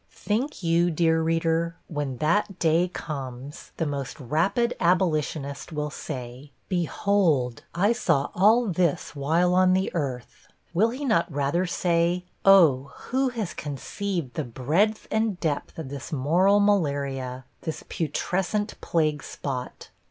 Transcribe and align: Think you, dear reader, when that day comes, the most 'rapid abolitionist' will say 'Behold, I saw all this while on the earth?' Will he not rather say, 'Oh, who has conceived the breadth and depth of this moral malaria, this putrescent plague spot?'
Think 0.09 0.63
you, 0.63 0.89
dear 0.89 1.21
reader, 1.21 1.75
when 1.87 2.17
that 2.17 2.57
day 2.57 2.87
comes, 2.87 3.69
the 3.77 3.85
most 3.85 4.19
'rapid 4.19 4.73
abolitionist' 4.79 5.71
will 5.71 5.91
say 5.91 6.49
'Behold, 6.69 7.61
I 7.75 7.91
saw 7.93 8.31
all 8.33 8.65
this 8.65 9.15
while 9.15 9.53
on 9.53 9.73
the 9.73 9.93
earth?' 9.93 10.47
Will 10.73 10.89
he 10.89 11.05
not 11.05 11.31
rather 11.31 11.67
say, 11.67 12.25
'Oh, 12.43 12.93
who 13.09 13.29
has 13.29 13.53
conceived 13.53 14.33
the 14.33 14.43
breadth 14.43 15.07
and 15.11 15.39
depth 15.39 15.77
of 15.77 15.89
this 15.89 16.11
moral 16.11 16.59
malaria, 16.59 17.45
this 17.61 17.83
putrescent 17.87 18.81
plague 18.81 19.21
spot?' 19.21 19.91